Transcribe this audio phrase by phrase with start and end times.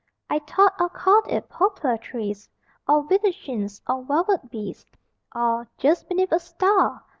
[0.31, 2.49] I thought I'd call it "Poplar Trees,"
[2.87, 4.83] Or "Widdershins" or "Velvet Bees,"
[5.35, 7.03] Or "Just Beneath a Star."